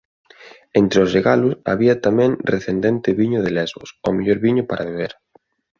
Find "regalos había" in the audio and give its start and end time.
1.17-1.95